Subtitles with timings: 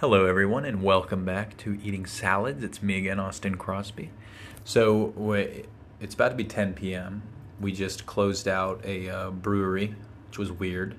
[0.00, 2.62] Hello, everyone, and welcome back to Eating Salads.
[2.62, 4.10] It's me again, Austin Crosby.
[4.62, 5.14] So,
[5.98, 7.22] it's about to be 10 p.m.
[7.58, 9.94] We just closed out a uh, brewery,
[10.28, 10.96] which was weird.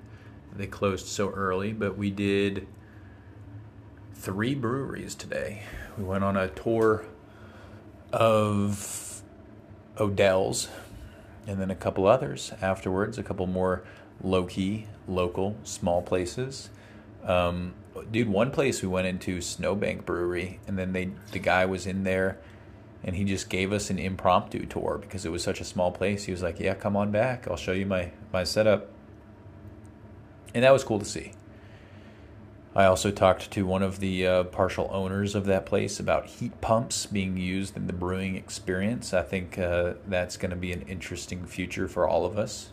[0.52, 2.66] They closed so early, but we did
[4.16, 5.62] three breweries today.
[5.96, 7.06] We went on a tour
[8.12, 9.22] of
[10.00, 10.70] Odell's
[11.46, 13.84] and then a couple others afterwards, a couple more
[14.24, 16.72] low key, local, small places.
[17.28, 17.74] Um,
[18.10, 22.04] dude, one place we went into Snowbank Brewery, and then they the guy was in
[22.04, 22.40] there,
[23.04, 26.24] and he just gave us an impromptu tour because it was such a small place.
[26.24, 27.48] He was like, "Yeah, come on back.
[27.48, 28.90] I'll show you my my setup,"
[30.56, 31.34] and that was cool to see.
[32.78, 36.62] I also talked to one of the uh, partial owners of that place about heat
[36.62, 39.16] pumps being used in the brewing experience.
[39.16, 42.70] I think uh, that's going to be an interesting future for all of us.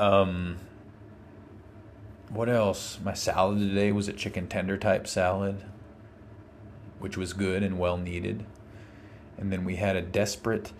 [0.00, 0.58] Um,
[2.36, 2.98] what else?
[3.02, 5.64] My salad today was a chicken tender type salad,
[6.98, 8.44] which was good and well needed.
[9.38, 10.72] And then we had a desperate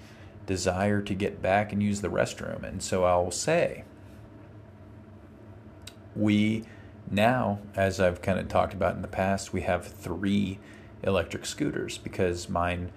[0.44, 2.62] desire to get back and use the restroom.
[2.62, 3.84] And so I'll say,
[6.14, 6.64] we
[7.10, 10.58] now, as I've kind of talked about in the past, we have three
[11.02, 12.92] electric scooters because mine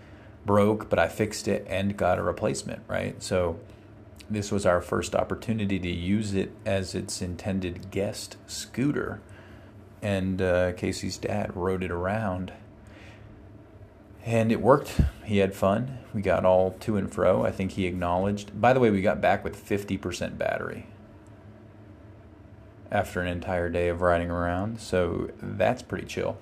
[0.46, 3.22] broke, but I fixed it and got a replacement, right?
[3.24, 3.60] So
[4.30, 9.22] this was our first opportunity to use it as its intended guest scooter.
[10.02, 12.54] And uh, Casey's dad rode it around.
[14.26, 15.02] And it worked.
[15.26, 16.00] He had fun.
[16.14, 17.46] We got all to and fro.
[17.46, 18.60] I think he acknowledged.
[18.60, 20.88] By the way, we got back with 50% battery
[22.92, 24.80] after an entire day of riding around.
[24.80, 26.38] So that's pretty chill.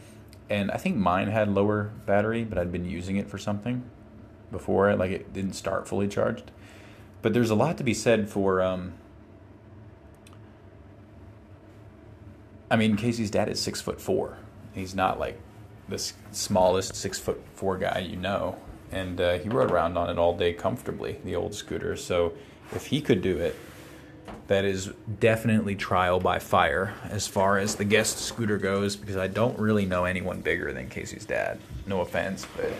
[0.50, 3.84] And I think mine had lower battery, but I'd been using it for something
[4.52, 4.94] before.
[4.96, 6.52] Like it didn't start fully charged.
[7.22, 8.62] But there's a lot to be said for.
[8.62, 8.94] Um,
[12.70, 14.38] I mean, Casey's dad is six foot four.
[14.74, 15.40] He's not like
[15.90, 15.98] the
[16.32, 18.58] smallest six foot four guy you know,
[18.92, 21.96] and uh, he rode around on it all day comfortably, the old scooter.
[21.96, 22.34] So
[22.74, 23.56] if he could do it,
[24.48, 29.28] that is definitely trial by fire as far as the guest scooter goes, because I
[29.28, 31.60] don't really know anyone bigger than Casey's dad.
[31.86, 32.72] No offense, but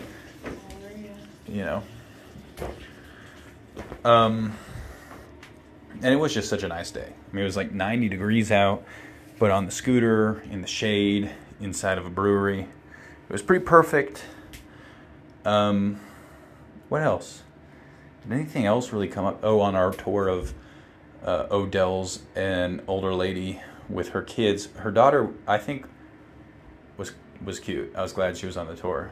[1.48, 1.82] you know.
[4.08, 4.56] Um,
[6.00, 7.12] and it was just such a nice day.
[7.12, 8.82] I mean, it was like 90 degrees out,
[9.38, 11.30] but on the scooter, in the shade,
[11.60, 12.60] inside of a brewery.
[12.60, 14.24] It was pretty perfect.
[15.44, 16.00] Um,
[16.88, 17.42] what else?
[18.22, 19.40] Did anything else really come up?
[19.42, 20.54] Oh, on our tour of
[21.22, 24.68] uh, Odell's, an older lady with her kids.
[24.76, 25.86] Her daughter, I think,
[26.96, 27.12] was
[27.44, 27.92] was cute.
[27.94, 29.10] I was glad she was on the tour.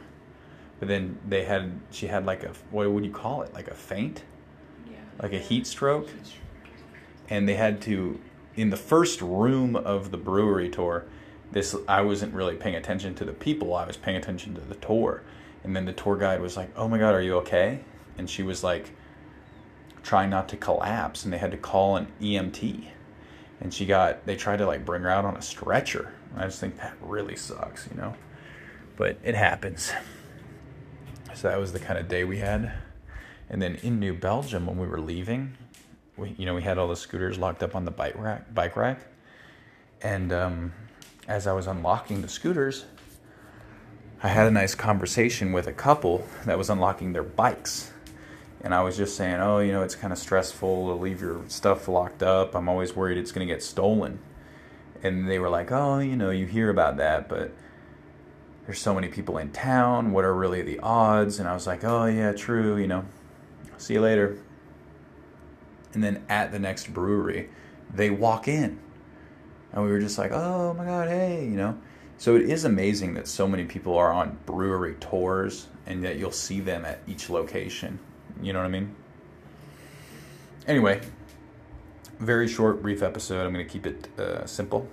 [0.78, 3.53] But then they had she had like a what would you call it?
[3.53, 4.23] Like a faint?
[5.21, 6.09] Like a heat stroke.
[7.28, 8.21] And they had to,
[8.54, 11.04] in the first room of the brewery tour,
[11.53, 13.75] this I wasn't really paying attention to the people.
[13.75, 15.22] I was paying attention to the tour.
[15.65, 17.81] And then the tour guide was like, "Oh my god, are you okay?"
[18.19, 18.93] And she was like,
[20.06, 22.87] trying not to collapse, and they had to call an EMT.
[23.60, 26.12] And she got they tried to like bring her out on a stretcher.
[26.37, 28.15] I just think that really sucks, you know.
[28.97, 29.93] But it happens.
[31.34, 32.72] So that was the kind of day we had.
[33.49, 35.57] And then in New Belgium, when we were leaving,
[36.17, 38.77] we you know we had all the scooters locked up on the bike rack, bike
[38.77, 39.01] rack,
[40.03, 40.73] and um,
[41.29, 42.87] as I was unlocking the scooters,
[44.23, 47.93] I had a nice conversation with a couple that was unlocking their bikes,
[48.62, 51.43] and I was just saying, oh, you know, it's kind of stressful to leave your
[51.49, 52.55] stuff locked up.
[52.55, 54.19] I'm always worried it's going to get stolen,
[55.05, 57.53] and they were like, oh, you know, you hear about that, but
[58.65, 60.11] there's so many people in town.
[60.11, 61.39] What are really the odds?
[61.39, 63.05] And I was like, oh yeah, true, you know
[63.78, 64.38] see you later.
[65.94, 67.50] And then at the next brewery,
[67.92, 68.78] they walk in.
[69.72, 71.78] And we were just like, oh my God, hey, you know.
[72.19, 76.32] So it is amazing that so many people are on brewery tours and that you'll
[76.32, 77.98] see them at each location.
[78.41, 78.94] You know what I mean?
[80.66, 81.00] Anyway,
[82.19, 83.47] very short, brief episode.
[83.47, 84.88] I'm going to keep it uh, simple.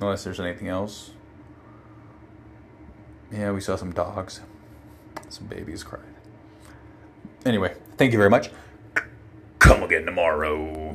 [0.00, 1.10] Unless there's anything else.
[3.32, 4.40] Yeah, we saw some dogs.
[5.28, 6.17] Some babies cried.
[7.48, 8.50] Anyway, thank you very much.
[9.58, 10.94] Come again tomorrow.